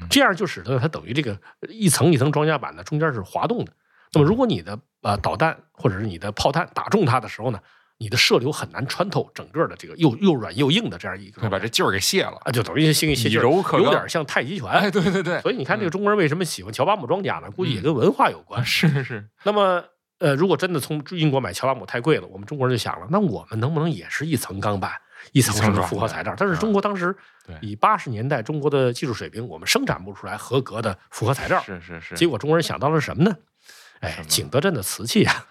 [0.08, 3.72] 这样就使得它等于这个一层一层装甲板呢，中间是滑动的。
[4.12, 7.60] 那么如果你的呃导弹或者是你的炮弹打中它的时候呢？
[8.00, 14.68] 你的射流很难穿透整个的这个又又软又硬的这样一个，会把这劲儿给卸了啊，就等于卸卸劲儿，有点像太极拳。
[14.68, 15.40] 哎，对对对。
[15.40, 17.50] 所以你看，这个中国人为什么喜欢乔巴姆装甲呢？
[17.50, 18.64] 估计也跟文化有关。
[18.64, 19.28] 是是。
[19.42, 19.82] 那么，
[20.20, 24.92] 呃，如果真的从英国买乔巴姆太贵了，我们中国人就想了，那我们能不能也是一层钢板，
[25.32, 26.34] 一层层的复合材料？
[26.36, 27.14] 但是中国当时
[27.60, 31.62] 以八十年代中国的技术水平，我们生产不出来合格的复合材料。
[31.62, 32.14] 是是是。
[32.14, 33.36] 结果中国人想到了什么呢？
[34.00, 35.46] 哎，景德镇的瓷器啊。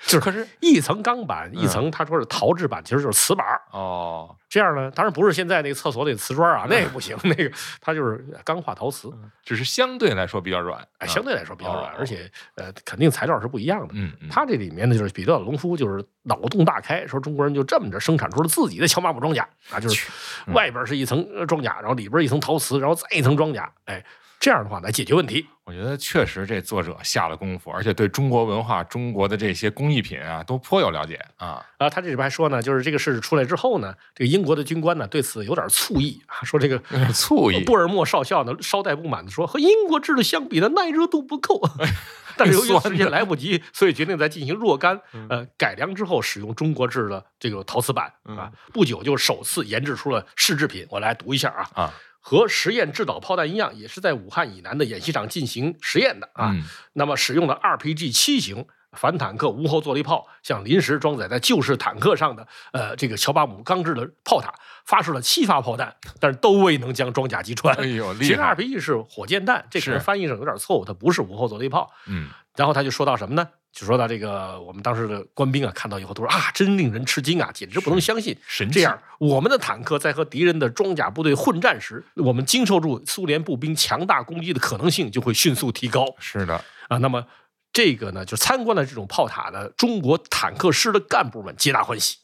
[0.00, 4.34] 是，可是一层钢板，一层他说是陶制板，其实就是瓷板哦。
[4.48, 9.12] 这样呢，当然不是现在那个厕所里的瓷砖啊，那个不行， 那个它就是钢化陶瓷，
[9.44, 13.94] 只是相对来说比较软，哎，相对来说比较软，而且呃，肯定材料是不一样的。
[13.94, 20.10] 嗯，它这里面呢，就是彼得龙夫就是脑洞大开，说中国人就这么着生产出了自己的乔巴姆装甲啊，就是
[20.52, 24.04] 外边是一层装甲，然后里边一层陶瓷，然后再一层装甲，哎。
[24.40, 31.62] 这样的话来解决问题，我觉得确实这作者下了功夫，而且对中国文化、中国的这些工艺品啊都颇有了解啊。
[31.76, 36.78] 啊，他这里边还说呢，就是这个事出来之后呢，这个英国的军官呢对此有点醋意啊，说这个
[37.12, 37.62] 醋意。
[37.64, 41.60] 布尔默少校呢稍带不满的说，和英国制的相比呢耐热度不够，
[42.38, 44.98] 但是由于时间来不及，所以决定在进行若干
[45.28, 50.86] 呃改良之后使用中国制的这个陶瓷板啊，不久就首次研制出了试制品。
[50.88, 51.94] 我来读一下啊啊。
[52.20, 56.54] 和实验制导炮弹一样，也是在武汉以南的演习场进行实验的啊。
[56.92, 64.52] 那么使用的 RPG 七型反坦克无后坐力炮，向临时装载在旧式坦克上的呃这个乔巴姆钢制的炮塔
[64.84, 67.74] 发射了七发炮弹，但是都未能将装甲击穿。
[67.76, 71.90] 哎呦，其实 RPG 是火箭弹，这可能翻译上有点错误，它不是无后坐力炮。
[72.06, 73.48] 嗯，然后他就说到什么呢？
[73.72, 78.36] 就说到这个，我们当时的官兵啊，看到以后都说啊，真令人吃惊啊，简直不能相信。
[78.46, 86.04] 神这样，我们的坦克在和敌人的装甲部队混战时，我们经受住苏联步兵强大攻击的可能性就会迅速提高。
[86.18, 87.24] 是的啊，那么
[87.72, 92.18] 这个呢，就参观了这种炮塔的中国坦克师的干部们皆大欢喜。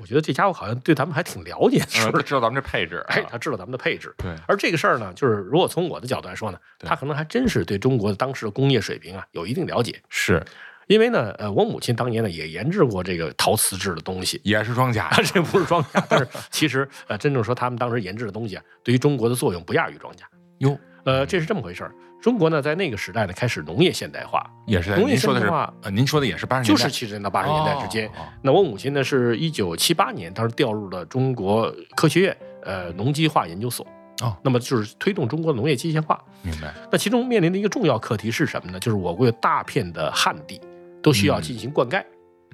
[0.00, 2.22] 我觉得这家伙好像对咱们还挺了解，是不是？
[2.24, 4.14] 知道咱们这配置，哎，他知道咱们的配置。
[4.18, 10.00] 对，而这个事儿呢，就是如果从我的角度来说呢，他可能还真是对中国的当时的工业水平啊有一定了解。
[10.08, 10.42] 是。
[10.86, 20.24] 因为呢，呃，我母亲当年呢也研制过这个陶瓷制的东西，也是装甲，这不是装甲，但是其实呃，真正说他们当时研制的东西啊，对于中国的作用不亚于装甲。
[20.60, 21.92] 哟，呃，这是这么回事儿。
[22.20, 25.72] 中国呢，在那个时代呢，开始农业现代化，也是农业现代化。
[25.82, 28.10] 呃，您说的也是八十年代，就是七十年到八十年代之间。
[28.42, 33.86] 那我母亲呢，是一九七八年，当时调入了中国科学院呃农机化研究所。
[34.22, 36.22] 哦，那么就是推动中国农业机械化。
[36.42, 36.74] 明白。
[36.90, 38.80] 那其中面临的一个重要课题是什么呢？
[38.80, 40.60] 就是我国有大片的旱地。
[41.00, 42.04] 都需要进行灌溉，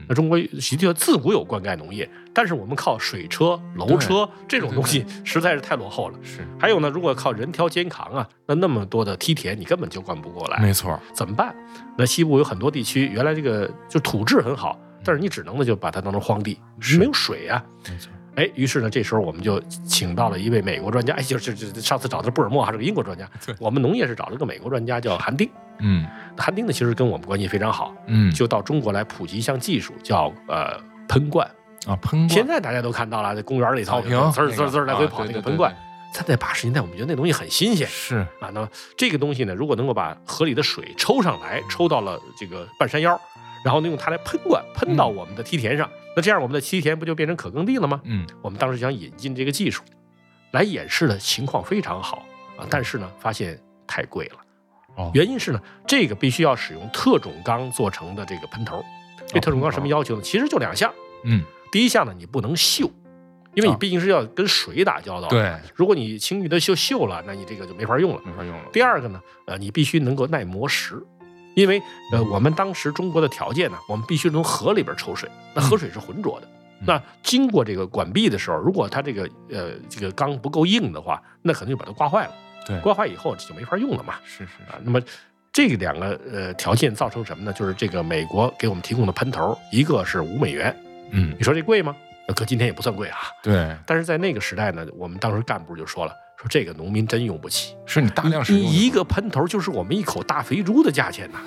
[0.09, 6.18] 那中国实际上自古有灌溉农业，但是我们靠水车、楼车这种东西实在是太落后了。
[6.22, 10.59] 是，还有呢，如果靠人挑肩扛啊，那那么多的梯田你根本就灌不过来。
[10.61, 11.54] 没错，怎么办？
[11.96, 16.59] 那西部有很多地区原来这个就土质很好，但是你只能呢就把它当成荒地，
[16.98, 17.64] 没有水啊。
[17.88, 18.11] 没错。
[18.36, 23.28] 哎，于是呢，这时候我们就请到了一位美国专家，哎，就是就上次找的布尔默还是个英国专家。
[23.58, 25.48] 我们农业是找了个美国专家，叫韩丁。
[25.78, 27.94] 嗯，韩丁呢，其实跟我们关系非常好。
[28.06, 31.48] 嗯，就到中国来普及一项技术，叫呃喷灌
[31.86, 32.28] 啊，喷灌。
[32.28, 35.74] 现在大家都看到了，在公园里草坪滋滋滋来回跑那个喷灌。
[36.16, 37.84] 他在八十年代，我们觉得那东西很新鲜。
[37.88, 43.20] 是啊，那么这个东西呢，如果能够把河里的水抽上来，抽到了这个半山腰，
[43.64, 45.90] 然后呢用它来喷灌，喷到我们的梯田上。
[46.14, 48.00] 那这样我们的梯田不就变成可耕地了吗？
[48.05, 49.83] 嗯，我们当时想引进这个技术，
[50.53, 52.24] 来演示的情况非常好
[52.57, 54.37] 啊，但是呢，发现太贵了。
[54.96, 58.85] 哦，原因是呢，这个必须要使用特种钢做成的这个喷头。
[59.33, 60.22] 对特种钢什么要求呢？
[60.22, 60.92] 其实就两项。
[61.24, 62.88] 嗯，第一项呢，你不能锈，
[63.55, 65.27] 因为你毕竟是要跟水打交道。
[65.27, 68.64] 对，如果你轻易的锈锈了，那你这个就没法用了，没法用了。
[68.72, 71.03] 第二个呢，呃，你必须能够耐磨蚀。
[71.54, 71.80] 因为
[72.12, 76.48] 呃，我们当时中国的条件呢，我们必须从河里边抽水，那河水是浑浊的。
[76.86, 82.32] 那经过这个管壁的时候，如果它这个呃这个钢不够硬的话，那可能就把它刮坏了。
[82.66, 84.14] 对，刮坏以后就没法用了嘛。
[84.24, 84.78] 是是啊。
[84.82, 85.00] 那么
[85.52, 87.52] 这两个呃条件造成什么呢？
[87.52, 90.76] 就是这个美国给我们提供的喷头，一个是五美元。
[91.10, 91.94] 嗯，你说这贵吗？
[92.34, 93.18] 可今天也不算贵啊。
[93.42, 93.74] 对。
[93.86, 96.12] 但是在那个时代呢，我们当时干部就说了。
[96.44, 101.38] 说这个农民真用不起，是你大量使用，你一个喷头就是我们一口大肥猪的价钱呐。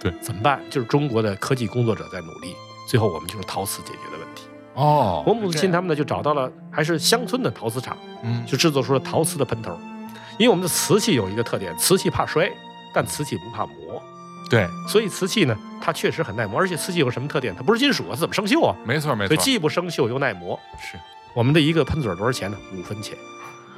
[0.00, 0.60] 对，怎么办？
[0.70, 2.54] 就是中国的科技工作者在努力，
[2.88, 4.44] 最后我们就是陶瓷解决的问题。
[4.74, 9.76] 哦，我母亲他们呢就找到了，还是乡村的陶瓷厂，嗯，就制作出了陶瓷的喷头。
[10.38, 12.48] 因为我们的瓷器有一个特点，瓷器怕摔，
[12.92, 14.00] 但瓷器不怕磨。
[14.50, 17.54] 对，所以瓷器呢，它确实很耐磨，而且瓷器有什么特点？
[17.56, 18.76] 它不是金属啊，它怎么生锈啊？
[18.84, 20.58] 没错没错，所以既不生锈又耐磨。
[20.78, 20.98] 是
[21.34, 22.56] 我们的一个喷嘴多少钱呢？
[22.76, 23.16] 五分钱。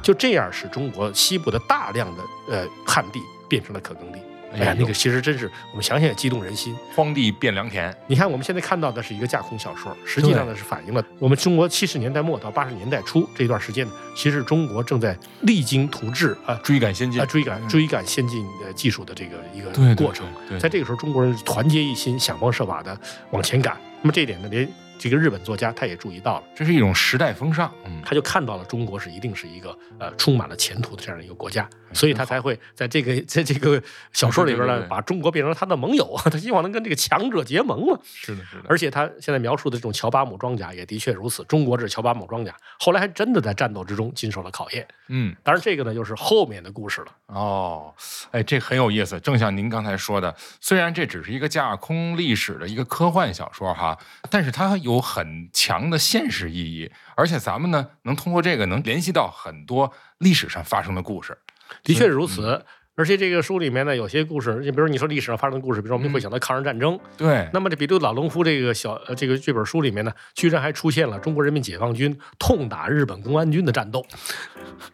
[0.02, 4.18] 就这样使中国西部的大量的呃旱地变成了可耕地。
[4.54, 6.74] 哎呀，那个其实真是我们想想也激动人心。
[6.94, 7.94] 荒地变良田。
[8.06, 20.24] 你看我们现在看到的是一个架空小说，实际上呢是反映了我们中国七十年代末到八十年代初这段时间呢，其实中国正在励精图治啊，追赶先进啊，追赶追赶先进的技术的这个一个过程。
[20.58, 22.98] 在这个时候，中国人团结一心，想方设法的
[23.32, 23.76] 往前赶。
[24.00, 24.66] 那么这一点呢，连。
[24.98, 33.82] 这个日本作家他也注意到了，这是一种时代风尚，嗯，他就看到了中国是一定是一个呃充满了前途的这样的一个国家，所以他才会在这个在这个
[34.12, 37.98] 小说里边呢，把中国变成他的盟友， 他希望能跟这个强者结盟嘛。
[38.04, 38.62] 是的，是的。
[38.68, 44.86] 而且他现在描述的这种乔巴姆装甲也的确如此，中国制乔巴姆装甲后来还真的在战斗之中经受了考验。
[45.08, 47.06] 嗯，当然这个呢就是后面的故事了。
[47.26, 47.94] 哦，
[48.30, 49.20] 哎，这很有意思。
[49.20, 53.98] 正像您刚才说的，虽然这只是一个架空历史的一个科幻小说哈，
[54.30, 54.76] 但是它。
[54.86, 61.36] 有很强的现实意义，而且咱们呢，能通过这个能联系到很多历史上发生的故事。
[61.82, 62.64] 的确是如此，
[62.98, 66.98] 而且这个书里面呢，有些故事，你比如你说历史上发生的故事，比如说我们会想到抗日战争。
[67.16, 67.46] 对。
[67.52, 74.02] 那么这比如老农夫这个小呃这个这本书里面呢，居然还出现了中国人民解放军痛打日本公安军的战斗，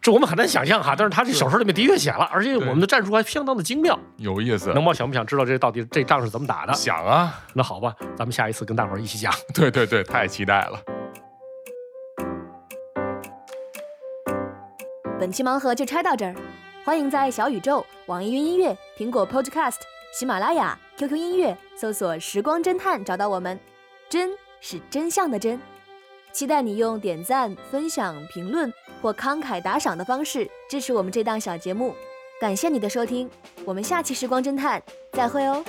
[0.01, 0.95] 这我们很难想象哈。
[0.97, 4.73] 但是他这小说里面的确写了，而且我们的战术还相当的精妙，有意思。
[4.73, 6.73] 能猫想不想知道这到底这仗是怎么打的？
[6.73, 7.41] 想啊。
[7.53, 9.33] 那好吧，咱们下一次跟大伙儿一起讲。
[9.55, 10.77] 对对对，太期待了。
[15.17, 16.35] 本期盲盒就拆到这儿，
[16.85, 19.77] 欢迎在小宇宙、网易云音乐、苹果 Podcast、
[20.11, 23.57] 喜马拉雅、QQ 音乐搜索“时光侦探”找到我们。
[24.09, 25.57] 真是真相的真，
[26.33, 31.95] 期待你用点赞、分享、评论或慷慨打赏的方式支持我们这档小节目。
[32.41, 33.29] 感谢你的收听，
[33.63, 35.63] 我们下期时光侦探再会哦。